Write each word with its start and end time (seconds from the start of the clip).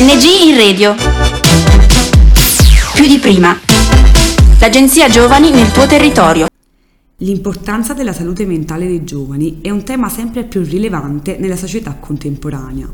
ONG 0.00 0.22
in 0.46 0.56
radio. 0.56 0.94
Più 2.94 3.06
di 3.06 3.18
prima. 3.18 3.60
L'agenzia 4.58 5.10
Giovani 5.10 5.50
nel 5.50 5.70
tuo 5.72 5.86
territorio. 5.86 6.46
L'importanza 7.18 7.92
della 7.92 8.14
salute 8.14 8.46
mentale 8.46 8.86
dei 8.86 9.04
giovani 9.04 9.60
è 9.60 9.68
un 9.68 9.84
tema 9.84 10.08
sempre 10.08 10.44
più 10.44 10.62
rilevante 10.62 11.36
nella 11.36 11.54
società 11.54 11.96
contemporanea. 12.00 12.90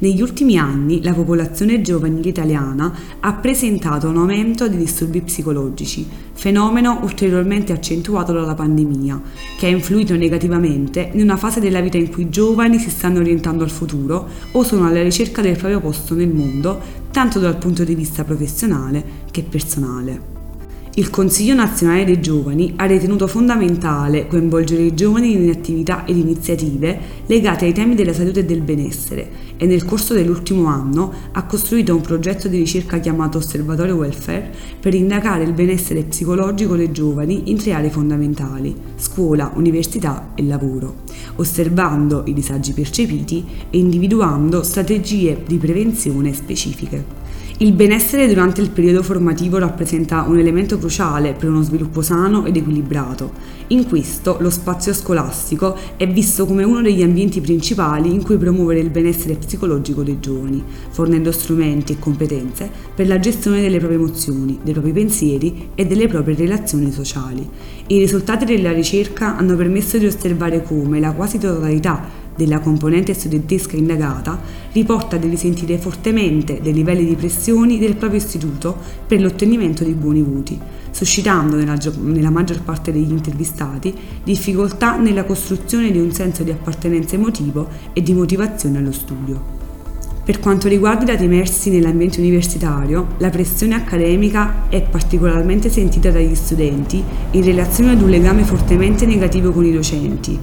Negli 0.00 0.22
ultimi 0.22 0.56
anni 0.56 1.02
la 1.02 1.12
popolazione 1.12 1.80
giovanile 1.80 2.28
italiana 2.28 2.96
ha 3.18 3.32
presentato 3.34 4.08
un 4.08 4.18
aumento 4.18 4.68
di 4.68 4.76
disturbi 4.76 5.22
psicologici, 5.22 6.06
fenomeno 6.34 7.00
ulteriormente 7.02 7.72
accentuato 7.72 8.32
dalla 8.32 8.54
pandemia, 8.54 9.20
che 9.58 9.66
ha 9.66 9.70
influito 9.70 10.14
negativamente 10.14 11.10
in 11.14 11.22
una 11.22 11.36
fase 11.36 11.58
della 11.58 11.80
vita 11.80 11.96
in 11.96 12.12
cui 12.12 12.22
i 12.22 12.30
giovani 12.30 12.78
si 12.78 12.90
stanno 12.90 13.18
orientando 13.18 13.64
al 13.64 13.70
futuro 13.70 14.28
o 14.52 14.62
sono 14.62 14.86
alla 14.86 15.02
ricerca 15.02 15.42
del 15.42 15.56
proprio 15.56 15.80
posto 15.80 16.14
nel 16.14 16.32
mondo, 16.32 16.80
tanto 17.10 17.40
dal 17.40 17.58
punto 17.58 17.82
di 17.82 17.96
vista 17.96 18.22
professionale 18.22 19.04
che 19.32 19.42
personale. 19.42 20.37
Il 20.94 21.10
Consiglio 21.10 21.54
nazionale 21.54 22.04
dei 22.04 22.20
giovani 22.20 22.72
ha 22.76 22.84
ritenuto 22.86 23.28
fondamentale 23.28 24.26
coinvolgere 24.26 24.82
i 24.82 24.94
giovani 24.94 25.32
in 25.32 25.50
attività 25.50 26.04
ed 26.04 26.16
iniziative 26.16 26.98
legate 27.26 27.66
ai 27.66 27.72
temi 27.72 27.94
della 27.94 28.12
salute 28.12 28.40
e 28.40 28.44
del 28.44 28.62
benessere 28.62 29.30
e 29.58 29.66
nel 29.66 29.84
corso 29.84 30.14
dell'ultimo 30.14 30.66
anno 30.66 31.12
ha 31.32 31.44
costruito 31.44 31.94
un 31.94 32.00
progetto 32.00 32.48
di 32.48 32.58
ricerca 32.58 32.98
chiamato 32.98 33.38
Osservatorio 33.38 33.96
Welfare 33.96 34.50
per 34.80 34.94
indagare 34.94 35.44
il 35.44 35.52
benessere 35.52 36.02
psicologico 36.02 36.74
dei 36.74 36.90
giovani 36.90 37.50
in 37.50 37.58
tre 37.58 37.74
aree 37.74 37.90
fondamentali, 37.90 38.74
scuola, 38.96 39.52
università 39.54 40.30
e 40.34 40.42
lavoro, 40.42 41.02
osservando 41.36 42.24
i 42.26 42.32
disagi 42.32 42.72
percepiti 42.72 43.44
e 43.70 43.78
individuando 43.78 44.64
strategie 44.64 45.42
di 45.46 45.58
prevenzione 45.58 46.32
specifiche. 46.32 47.27
Il 47.60 47.72
benessere 47.72 48.28
durante 48.28 48.60
il 48.60 48.70
periodo 48.70 49.02
formativo 49.02 49.58
rappresenta 49.58 50.22
un 50.28 50.38
elemento 50.38 50.78
cruciale 50.78 51.32
per 51.32 51.48
uno 51.48 51.62
sviluppo 51.62 52.02
sano 52.02 52.44
ed 52.44 52.54
equilibrato. 52.54 53.32
In 53.68 53.88
questo 53.88 54.36
lo 54.38 54.48
spazio 54.48 54.92
scolastico 54.92 55.76
è 55.96 56.06
visto 56.06 56.46
come 56.46 56.62
uno 56.62 56.80
degli 56.80 57.02
ambienti 57.02 57.40
principali 57.40 58.14
in 58.14 58.22
cui 58.22 58.36
promuovere 58.36 58.78
il 58.78 58.90
benessere 58.90 59.34
psicologico 59.34 60.04
dei 60.04 60.20
giovani, 60.20 60.62
fornendo 60.90 61.32
strumenti 61.32 61.94
e 61.94 61.98
competenze 61.98 62.70
per 62.94 63.08
la 63.08 63.18
gestione 63.18 63.60
delle 63.60 63.78
proprie 63.78 63.98
emozioni, 63.98 64.60
dei 64.62 64.72
propri 64.72 64.92
pensieri 64.92 65.70
e 65.74 65.84
delle 65.84 66.06
proprie 66.06 66.36
relazioni 66.36 66.92
sociali. 66.92 67.44
I 67.88 67.98
risultati 67.98 68.44
della 68.44 68.70
ricerca 68.70 69.36
hanno 69.36 69.56
permesso 69.56 69.98
di 69.98 70.06
osservare 70.06 70.62
come 70.62 71.00
la 71.00 71.10
quasi 71.10 71.38
totalità 71.38 72.26
della 72.38 72.60
componente 72.60 73.14
studentesca 73.14 73.76
indagata 73.76 74.40
riporta 74.70 75.16
di 75.16 75.28
risentire 75.28 75.76
fortemente 75.76 76.60
dei 76.62 76.72
livelli 76.72 77.04
di 77.04 77.16
pressioni 77.16 77.80
del 77.80 77.96
proprio 77.96 78.20
istituto 78.20 78.76
per 79.04 79.20
l'ottenimento 79.20 79.82
di 79.82 79.92
buoni 79.92 80.22
voti, 80.22 80.56
suscitando 80.92 81.56
nella, 81.56 81.76
nella 82.00 82.30
maggior 82.30 82.62
parte 82.62 82.92
degli 82.92 83.10
intervistati 83.10 83.92
difficoltà 84.22 84.96
nella 84.96 85.24
costruzione 85.24 85.90
di 85.90 85.98
un 85.98 86.12
senso 86.12 86.44
di 86.44 86.52
appartenenza 86.52 87.16
emotivo 87.16 87.66
e 87.92 88.02
di 88.02 88.14
motivazione 88.14 88.78
allo 88.78 88.92
studio. 88.92 89.56
Per 90.24 90.38
quanto 90.40 90.68
riguarda 90.68 91.02
i 91.04 91.06
dati 91.06 91.24
emersi 91.24 91.70
nell'ambiente 91.70 92.20
universitario, 92.20 93.14
la 93.16 93.30
pressione 93.30 93.74
accademica 93.74 94.68
è 94.68 94.82
particolarmente 94.82 95.70
sentita 95.70 96.10
dagli 96.10 96.34
studenti 96.34 97.02
in 97.30 97.42
relazione 97.42 97.92
ad 97.92 98.02
un 98.02 98.10
legame 98.10 98.44
fortemente 98.44 99.06
negativo 99.06 99.50
con 99.52 99.64
i 99.64 99.72
docenti, 99.72 100.38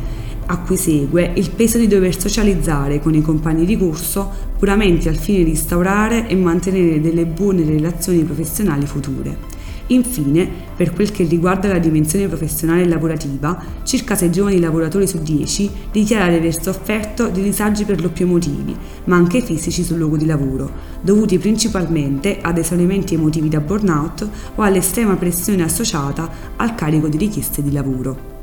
a 0.47 0.57
cui 0.59 0.77
segue 0.77 1.31
il 1.35 1.49
peso 1.51 1.77
di 1.77 1.87
dover 1.87 2.19
socializzare 2.19 2.99
con 2.99 3.13
i 3.13 3.21
compagni 3.21 3.65
di 3.65 3.77
corso 3.77 4.29
puramente 4.57 5.09
al 5.09 5.17
fine 5.17 5.43
di 5.43 5.51
instaurare 5.51 6.27
e 6.27 6.35
mantenere 6.35 7.01
delle 7.01 7.25
buone 7.25 7.63
relazioni 7.63 8.23
professionali 8.23 8.85
future. 8.85 9.53
Infine, 9.87 10.49
per 10.75 10.93
quel 10.93 11.11
che 11.11 11.25
riguarda 11.25 11.67
la 11.67 11.77
dimensione 11.77 12.27
professionale 12.27 12.81
e 12.81 12.87
lavorativa, 12.87 13.55
circa 13.83 14.15
6 14.15 14.31
giovani 14.31 14.59
lavoratori 14.59 15.05
su 15.05 15.21
10 15.21 15.69
dichiarano 15.91 16.31
di 16.31 16.37
aver 16.37 16.59
sofferto 16.59 17.27
di 17.27 17.43
disagi 17.43 17.85
per 17.85 18.01
lo 18.01 18.09
più 18.09 18.25
emotivi, 18.25 18.75
ma 19.03 19.15
anche 19.15 19.41
fisici 19.41 19.83
sul 19.83 19.97
luogo 19.97 20.17
di 20.17 20.25
lavoro, 20.25 20.71
dovuti 21.01 21.37
principalmente 21.37 22.39
ad 22.41 22.57
esaurimenti 22.57 23.13
emotivi 23.13 23.47
da 23.47 23.59
burnout 23.59 24.27
o 24.55 24.63
all'estrema 24.63 25.15
pressione 25.17 25.61
associata 25.61 26.29
al 26.55 26.73
carico 26.73 27.07
di 27.07 27.17
richieste 27.17 27.61
di 27.61 27.71
lavoro. 27.71 28.34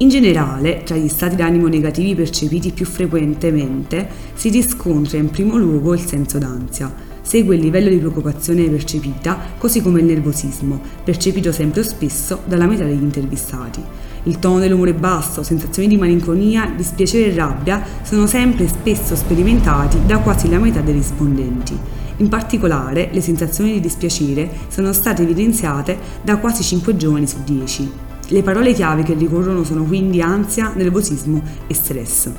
In 0.00 0.10
generale, 0.10 0.84
tra 0.84 0.94
gli 0.94 1.08
stati 1.08 1.34
d'animo 1.34 1.66
negativi 1.66 2.14
percepiti 2.14 2.70
più 2.70 2.86
frequentemente, 2.86 4.08
si 4.32 4.48
riscontra 4.48 5.18
in 5.18 5.28
primo 5.28 5.56
luogo 5.56 5.92
il 5.92 5.98
senso 5.98 6.38
d'ansia. 6.38 6.94
Segue 7.20 7.56
il 7.56 7.60
livello 7.60 7.88
di 7.88 7.96
preoccupazione 7.96 8.68
percepita, 8.68 9.36
così 9.58 9.82
come 9.82 9.98
il 9.98 10.06
nervosismo, 10.06 10.80
percepito 11.02 11.50
sempre 11.50 11.80
o 11.80 11.82
spesso 11.82 12.42
dalla 12.46 12.66
metà 12.66 12.84
degli 12.84 13.02
intervistati. 13.02 13.82
Il 14.22 14.38
tono 14.38 14.60
dell'umore 14.60 14.94
basso, 14.94 15.42
sensazioni 15.42 15.88
di 15.88 15.96
malinconia, 15.96 16.72
dispiacere 16.76 17.32
e 17.32 17.34
rabbia 17.34 17.82
sono 18.02 18.28
sempre 18.28 18.66
e 18.66 18.68
spesso 18.68 19.16
sperimentati 19.16 19.98
da 20.06 20.18
quasi 20.18 20.48
la 20.48 20.58
metà 20.58 20.80
dei 20.80 20.94
rispondenti. 20.94 21.76
In 22.18 22.28
particolare, 22.28 23.08
le 23.10 23.20
sensazioni 23.20 23.72
di 23.72 23.80
dispiacere 23.80 24.48
sono 24.68 24.92
state 24.92 25.22
evidenziate 25.22 25.98
da 26.22 26.36
quasi 26.36 26.62
5 26.62 26.96
giovani 26.96 27.26
su 27.26 27.38
10. 27.44 28.07
Le 28.30 28.42
parole 28.42 28.74
chiave 28.74 29.04
che 29.04 29.14
ricorrono 29.14 29.64
sono 29.64 29.84
quindi 29.84 30.20
ansia, 30.20 30.72
nervosismo 30.74 31.42
e 31.66 31.72
stress. 31.72 32.30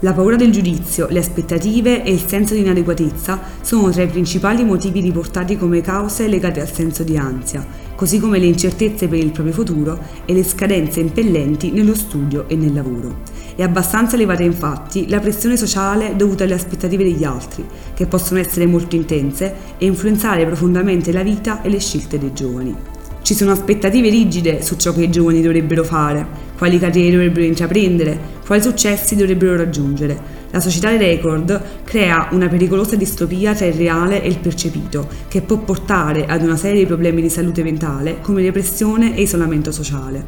La 0.00 0.12
paura 0.12 0.36
del 0.36 0.52
giudizio, 0.52 1.08
le 1.10 1.18
aspettative 1.18 2.04
e 2.04 2.12
il 2.12 2.22
senso 2.24 2.54
di 2.54 2.60
inadeguatezza 2.60 3.40
sono 3.60 3.90
tra 3.90 4.04
i 4.04 4.06
principali 4.06 4.62
motivi 4.62 5.00
riportati 5.00 5.56
come 5.56 5.80
cause 5.80 6.28
legate 6.28 6.60
al 6.60 6.70
senso 6.70 7.02
di 7.02 7.16
ansia, 7.16 7.66
così 7.96 8.20
come 8.20 8.38
le 8.38 8.46
incertezze 8.46 9.08
per 9.08 9.18
il 9.18 9.32
proprio 9.32 9.52
futuro 9.52 9.98
e 10.24 10.32
le 10.32 10.44
scadenze 10.44 11.00
impellenti 11.00 11.72
nello 11.72 11.96
studio 11.96 12.48
e 12.48 12.54
nel 12.54 12.72
lavoro. 12.72 13.22
È 13.56 13.62
abbastanza 13.64 14.14
elevata 14.14 14.44
infatti 14.44 15.08
la 15.08 15.18
pressione 15.18 15.56
sociale 15.56 16.14
dovuta 16.14 16.44
alle 16.44 16.54
aspettative 16.54 17.02
degli 17.02 17.24
altri, 17.24 17.66
che 17.94 18.06
possono 18.06 18.38
essere 18.38 18.66
molto 18.66 18.94
intense 18.94 19.52
e 19.76 19.86
influenzare 19.86 20.46
profondamente 20.46 21.10
la 21.10 21.24
vita 21.24 21.62
e 21.62 21.68
le 21.68 21.80
scelte 21.80 22.20
dei 22.20 22.32
giovani. 22.32 22.97
Ci 23.28 23.34
sono 23.34 23.52
aspettative 23.52 24.08
rigide 24.08 24.62
su 24.62 24.76
ciò 24.76 24.94
che 24.94 25.02
i 25.02 25.10
giovani 25.10 25.42
dovrebbero 25.42 25.84
fare, 25.84 26.26
quali 26.56 26.78
carriere 26.78 27.10
dovrebbero 27.10 27.44
intraprendere, 27.44 28.18
quali 28.46 28.62
successi 28.62 29.16
dovrebbero 29.16 29.54
raggiungere. 29.54 30.18
La 30.50 30.60
società 30.60 30.88
dei 30.88 31.16
record 31.16 31.62
crea 31.84 32.28
una 32.30 32.48
pericolosa 32.48 32.96
distopia 32.96 33.54
tra 33.54 33.66
il 33.66 33.74
reale 33.74 34.22
e 34.22 34.28
il 34.28 34.38
percepito, 34.38 35.06
che 35.28 35.42
può 35.42 35.58
portare 35.58 36.24
ad 36.24 36.42
una 36.42 36.56
serie 36.56 36.78
di 36.80 36.86
problemi 36.86 37.20
di 37.20 37.28
salute 37.28 37.62
mentale 37.62 38.20
come 38.22 38.40
depressione 38.40 39.14
e 39.14 39.20
isolamento 39.20 39.72
sociale. 39.72 40.24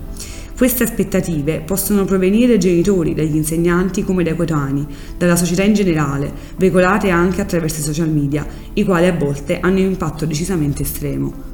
Queste 0.55 0.83
aspettative 0.83 1.63
possono 1.65 2.05
provenire 2.05 2.49
dai 2.49 2.59
genitori, 2.59 3.15
dagli 3.15 3.35
insegnanti 3.35 4.05
come 4.05 4.25
dai 4.25 4.37
coetanei, 4.37 4.87
dalla 5.17 5.37
società 5.37 5.63
in 5.63 5.73
generale, 5.73 6.31
veicolate 6.59 7.09
anche 7.09 7.41
attraverso 7.41 7.81
i 7.81 7.83
social 7.83 8.11
media, 8.11 8.47
i 8.75 8.85
quali 8.85 9.07
a 9.07 9.17
volte 9.17 9.59
hanno 9.59 9.79
un 9.79 9.87
impatto 9.87 10.27
decisamente 10.27 10.83
estremo. 10.83 11.50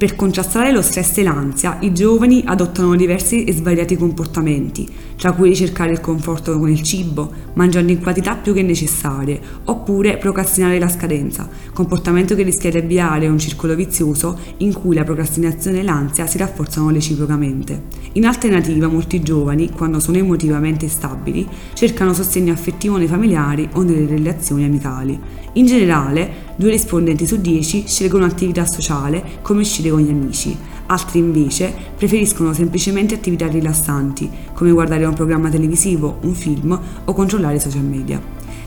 Per 0.00 0.16
contrastare 0.16 0.72
lo 0.72 0.80
stress 0.80 1.18
e 1.18 1.22
l'ansia, 1.22 1.76
i 1.80 1.92
giovani 1.92 2.42
adottano 2.46 2.96
diversi 2.96 3.44
e 3.44 3.52
svariati 3.52 3.98
comportamenti, 3.98 4.88
tra 5.18 5.32
cui 5.32 5.50
ricercare 5.50 5.92
il 5.92 6.00
conforto 6.00 6.58
con 6.58 6.70
il 6.70 6.80
cibo, 6.80 7.30
mangiando 7.52 7.92
in 7.92 8.00
quantità 8.00 8.34
più 8.34 8.54
che 8.54 8.62
necessarie, 8.62 9.38
oppure 9.64 10.16
procrastinare 10.16 10.78
la 10.78 10.88
scadenza, 10.88 11.46
comportamento 11.74 12.34
che 12.34 12.44
rischia 12.44 12.70
di 12.70 12.78
avviare 12.78 13.28
un 13.28 13.38
circolo 13.38 13.74
vizioso 13.74 14.38
in 14.56 14.72
cui 14.72 14.94
la 14.94 15.04
procrastinazione 15.04 15.80
e 15.80 15.82
l'ansia 15.82 16.26
si 16.26 16.38
rafforzano 16.38 16.88
reciprocamente. 16.88 17.82
In 18.12 18.24
alternativa, 18.24 18.88
molti 18.88 19.20
giovani, 19.20 19.68
quando 19.68 20.00
sono 20.00 20.16
emotivamente 20.16 20.88
stabili, 20.88 21.46
cercano 21.74 22.14
sostegno 22.14 22.54
affettivo 22.54 22.96
nei 22.96 23.06
familiari 23.06 23.68
o 23.74 23.82
nelle 23.82 24.06
relazioni 24.06 24.64
amicali. 24.64 25.20
In 25.54 25.66
generale, 25.66 26.48
due 26.60 26.72
rispondenti 26.72 27.26
su 27.26 27.40
dieci 27.40 27.84
scelgono 27.86 28.26
attività 28.26 28.66
sociale 28.66 29.38
come 29.40 29.60
uscire 29.60 29.88
con 29.88 30.00
gli 30.00 30.10
amici, 30.10 30.54
altri 30.88 31.18
invece 31.18 31.72
preferiscono 31.96 32.52
semplicemente 32.52 33.14
attività 33.14 33.46
rilassanti, 33.46 34.28
come 34.52 34.70
guardare 34.70 35.06
un 35.06 35.14
programma 35.14 35.48
televisivo, 35.48 36.18
un 36.20 36.34
film 36.34 36.78
o 37.02 37.12
controllare 37.14 37.56
i 37.56 37.60
social 37.60 37.82
media. 37.82 38.20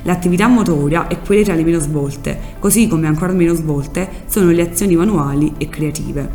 L'attività 0.06 0.48
motoria 0.48 1.06
è 1.06 1.20
quella 1.20 1.44
tra 1.44 1.54
le 1.54 1.64
meno 1.64 1.78
svolte, 1.78 2.40
così 2.58 2.88
come 2.88 3.06
ancora 3.06 3.32
meno 3.32 3.54
svolte 3.54 4.10
sono 4.26 4.50
le 4.50 4.64
azioni 4.64 4.96
manuali 4.96 5.54
e 5.60 5.70
creative. 5.70 6.28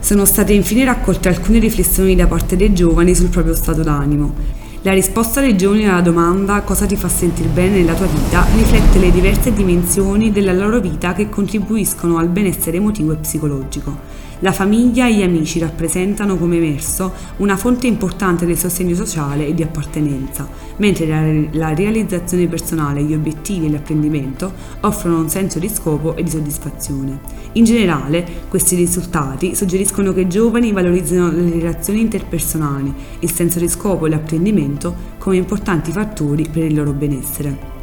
Sono 0.00 0.24
state 0.24 0.54
infine 0.54 0.84
raccolte 0.84 1.28
alcune 1.28 1.60
riflessioni 1.60 2.16
da 2.16 2.26
parte 2.26 2.56
dei 2.56 2.74
giovani 2.74 3.14
sul 3.14 3.28
proprio 3.28 3.54
stato 3.54 3.84
d'animo. 3.84 4.62
La 4.86 4.92
risposta 4.92 5.40
dei 5.40 5.56
giovani 5.56 5.88
alla 5.88 6.02
domanda 6.02 6.60
cosa 6.60 6.84
ti 6.84 6.94
fa 6.94 7.08
sentire 7.08 7.48
bene 7.48 7.78
nella 7.78 7.94
tua 7.94 8.04
vita 8.04 8.46
riflette 8.54 8.98
le 8.98 9.10
diverse 9.10 9.50
dimensioni 9.50 10.30
della 10.30 10.52
loro 10.52 10.78
vita 10.78 11.14
che 11.14 11.30
contribuiscono 11.30 12.18
al 12.18 12.28
benessere 12.28 12.76
emotivo 12.76 13.12
e 13.12 13.16
psicologico. 13.16 14.14
La 14.40 14.52
famiglia 14.52 15.06
e 15.06 15.14
gli 15.14 15.22
amici 15.22 15.58
rappresentano, 15.58 16.36
come 16.36 16.56
emerso, 16.56 17.14
una 17.38 17.56
fonte 17.56 17.86
importante 17.86 18.44
del 18.44 18.58
sostegno 18.58 18.94
sociale 18.94 19.46
e 19.46 19.54
di 19.54 19.62
appartenenza, 19.62 20.46
mentre 20.76 21.06
la, 21.06 21.22
la 21.52 21.74
realizzazione 21.74 22.46
personale, 22.46 23.02
gli 23.02 23.14
obiettivi 23.14 23.66
e 23.66 23.70
l'apprendimento 23.70 24.52
offrono 24.80 25.20
un 25.20 25.30
senso 25.30 25.58
di 25.58 25.68
scopo 25.70 26.14
e 26.14 26.24
di 26.24 26.30
soddisfazione. 26.30 27.20
In 27.52 27.64
generale, 27.64 28.26
questi 28.48 28.74
risultati 28.74 29.54
suggeriscono 29.54 30.12
che 30.12 30.22
i 30.22 30.28
giovani 30.28 30.72
valorizzano 30.72 31.30
le 31.30 31.48
relazioni 31.48 32.00
interpersonali, 32.00 32.92
il 33.20 33.30
senso 33.30 33.60
di 33.60 33.68
scopo 33.68 34.04
e 34.04 34.10
l'apprendimento 34.10 34.73
come 35.18 35.36
importanti 35.36 35.92
fattori 35.92 36.48
per 36.50 36.64
il 36.64 36.74
loro 36.74 36.92
benessere. 36.92 37.74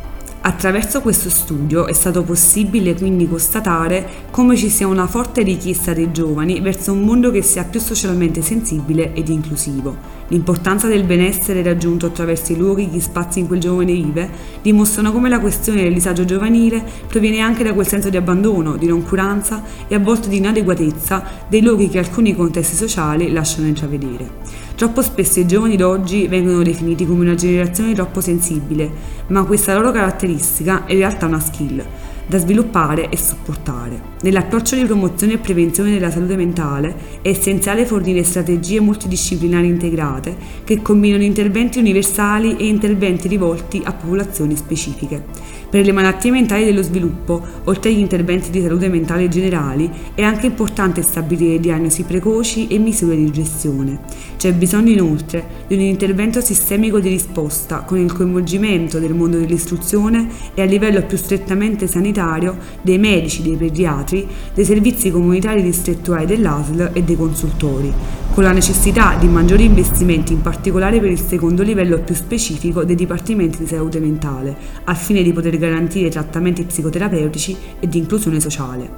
Attraverso 0.43 1.01
questo 1.01 1.29
studio 1.29 1.85
è 1.85 1.93
stato 1.93 2.23
possibile 2.23 2.95
quindi 2.95 3.27
constatare 3.27 4.25
come 4.31 4.55
ci 4.55 4.69
sia 4.69 4.87
una 4.87 5.05
forte 5.05 5.43
richiesta 5.43 5.93
dei 5.93 6.11
giovani 6.11 6.59
verso 6.61 6.93
un 6.93 7.01
mondo 7.01 7.29
che 7.29 7.43
sia 7.43 7.63
più 7.63 7.79
socialmente 7.79 8.41
sensibile 8.41 9.13
ed 9.13 9.29
inclusivo. 9.29 9.95
L'importanza 10.29 10.87
del 10.87 11.03
benessere 11.03 11.61
raggiunto 11.61 12.07
attraverso 12.07 12.53
i 12.53 12.57
luoghi 12.57 12.89
che 12.89 12.95
gli 12.95 12.99
spazi 12.99 13.37
in 13.37 13.45
cui 13.45 13.57
il 13.57 13.61
giovane 13.61 13.93
vive 13.93 14.29
dimostrano 14.63 15.11
come 15.11 15.29
la 15.29 15.39
questione 15.39 15.83
del 15.83 15.93
disagio 15.93 16.25
giovanile 16.25 16.83
proviene 17.07 17.37
anche 17.37 17.63
da 17.63 17.73
quel 17.73 17.85
senso 17.85 18.09
di 18.09 18.17
abbandono, 18.17 18.77
di 18.77 18.87
noncuranza 18.87 19.61
e 19.87 19.93
a 19.93 19.99
volte 19.99 20.27
di 20.27 20.37
inadeguatezza 20.37 21.23
dei 21.49 21.61
luoghi 21.61 21.87
che 21.87 21.99
alcuni 21.99 22.35
contesti 22.35 22.75
sociali 22.75 23.31
lasciano 23.31 23.67
intravedere. 23.67 24.60
Troppo 24.81 25.03
spesso 25.03 25.39
i 25.39 25.45
giovani 25.45 25.75
d'oggi 25.75 26.25
vengono 26.25 26.63
definiti 26.63 27.05
come 27.05 27.21
una 27.21 27.35
generazione 27.35 27.93
troppo 27.93 28.19
sensibile, 28.19 28.91
ma 29.27 29.45
questa 29.45 29.75
loro 29.75 29.91
caratteristica 29.91 30.85
è 30.85 30.93
in 30.93 30.97
realtà 30.97 31.27
una 31.27 31.39
skill 31.39 31.85
da 32.25 32.39
sviluppare 32.39 33.07
e 33.09 33.15
supportare. 33.15 34.10
Nell'approccio 34.23 34.75
di 34.75 34.85
promozione 34.85 35.33
e 35.33 35.37
prevenzione 35.39 35.89
della 35.91 36.11
salute 36.11 36.35
mentale 36.35 36.95
è 37.23 37.29
essenziale 37.29 37.87
fornire 37.87 38.23
strategie 38.23 38.79
multidisciplinari 38.79 39.65
integrate 39.65 40.37
che 40.63 40.81
combinano 40.83 41.23
interventi 41.23 41.79
universali 41.79 42.55
e 42.57 42.67
interventi 42.67 43.27
rivolti 43.27 43.81
a 43.83 43.93
popolazioni 43.93 44.55
specifiche. 44.55 45.23
Per 45.71 45.85
le 45.85 45.93
malattie 45.93 46.31
mentali 46.31 46.65
dello 46.65 46.83
sviluppo, 46.83 47.41
oltre 47.63 47.89
agli 47.89 47.99
interventi 47.99 48.51
di 48.51 48.61
salute 48.61 48.89
mentale 48.89 49.29
generali, 49.29 49.89
è 50.13 50.21
anche 50.21 50.47
importante 50.47 51.01
stabilire 51.01 51.61
diagnosi 51.61 52.03
precoci 52.03 52.67
e 52.67 52.77
misure 52.77 53.15
di 53.15 53.31
gestione. 53.31 54.01
C'è 54.37 54.53
bisogno 54.53 54.91
inoltre 54.91 55.45
di 55.67 55.75
un 55.75 55.81
intervento 55.81 56.41
sistemico 56.41 56.99
di 56.99 57.07
risposta 57.07 57.83
con 57.83 57.97
il 57.97 58.11
coinvolgimento 58.11 58.99
del 58.99 59.13
mondo 59.13 59.37
dell'istruzione 59.37 60.27
e 60.53 60.61
a 60.61 60.65
livello 60.65 61.03
più 61.03 61.15
strettamente 61.15 61.87
sanitario 61.87 62.57
dei 62.81 62.97
medici, 62.97 63.41
dei 63.41 63.55
pediatri, 63.55 64.10
dei 64.53 64.65
servizi 64.65 65.09
comunitari 65.11 65.63
distrettuali 65.63 66.25
dell'ASL 66.25 66.91
e 66.93 67.03
dei 67.03 67.15
consultori, 67.15 67.93
con 68.33 68.43
la 68.43 68.51
necessità 68.51 69.15
di 69.19 69.27
maggiori 69.27 69.65
investimenti 69.65 70.33
in 70.33 70.41
particolare 70.41 70.99
per 70.99 71.11
il 71.11 71.19
secondo 71.19 71.63
livello 71.63 71.99
più 71.99 72.15
specifico 72.15 72.83
dei 72.83 72.95
dipartimenti 72.95 73.59
di 73.59 73.67
salute 73.67 73.99
mentale, 73.99 74.55
al 74.85 74.95
fine 74.95 75.21
di 75.23 75.33
poter 75.33 75.57
garantire 75.57 76.09
trattamenti 76.09 76.63
psicoterapeutici 76.63 77.55
e 77.79 77.87
di 77.87 77.97
inclusione 77.97 78.39
sociale. 78.39 78.89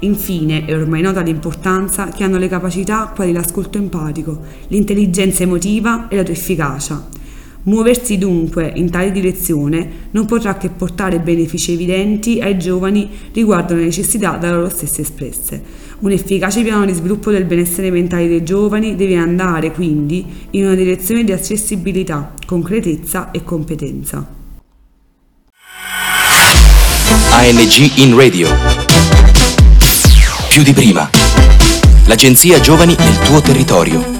Infine, 0.00 0.64
è 0.64 0.74
ormai 0.74 1.02
nota 1.02 1.20
l'importanza 1.20 2.08
che 2.08 2.24
hanno 2.24 2.38
le 2.38 2.48
capacità 2.48 3.12
quali 3.14 3.32
l'ascolto 3.32 3.78
empatico, 3.78 4.38
l'intelligenza 4.68 5.42
emotiva 5.42 6.08
e 6.08 6.16
la 6.16 6.22
tua 6.22 6.34
efficacia. 6.34 7.19
Muoversi 7.62 8.16
dunque 8.16 8.72
in 8.74 8.90
tale 8.90 9.12
direzione 9.12 10.08
non 10.12 10.24
potrà 10.24 10.56
che 10.56 10.70
portare 10.70 11.20
benefici 11.20 11.72
evidenti 11.72 12.40
ai 12.40 12.58
giovani 12.58 13.08
riguardo 13.32 13.74
alle 13.74 13.84
necessità 13.84 14.38
da 14.38 14.50
loro 14.50 14.70
stesse 14.70 15.02
espresse. 15.02 15.62
Un 15.98 16.10
efficace 16.10 16.62
piano 16.62 16.86
di 16.86 16.94
sviluppo 16.94 17.30
del 17.30 17.44
benessere 17.44 17.90
mentale 17.90 18.28
dei 18.28 18.42
giovani 18.42 18.96
deve 18.96 19.16
andare 19.16 19.72
quindi 19.72 20.24
in 20.50 20.64
una 20.64 20.74
direzione 20.74 21.22
di 21.22 21.32
accessibilità, 21.32 22.32
concretezza 22.46 23.30
e 23.30 23.44
competenza. 23.44 24.26
ANG 27.32 27.98
in 27.98 28.16
radio. 28.16 28.48
Più 30.48 30.62
di 30.62 30.72
prima. 30.72 31.08
L'agenzia 32.06 32.58
Giovani 32.60 32.96
nel 32.98 33.18
tuo 33.18 33.40
territorio. 33.40 34.19